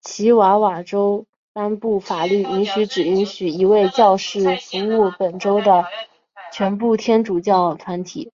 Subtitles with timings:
[0.00, 5.84] 奇瓦瓦州颁布法律允许只允许一位教士服务本州的
[6.52, 8.32] 全部天主教团体。